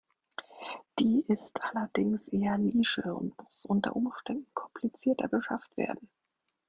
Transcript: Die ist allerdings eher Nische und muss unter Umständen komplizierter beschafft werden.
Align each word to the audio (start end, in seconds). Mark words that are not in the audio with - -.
Die 0.97 1.23
ist 1.27 1.61
allerdings 1.61 2.27
eher 2.29 2.57
Nische 2.57 3.13
und 3.13 3.37
muss 3.37 3.67
unter 3.67 3.95
Umständen 3.95 4.47
komplizierter 4.55 5.27
beschafft 5.27 5.77
werden. 5.77 6.09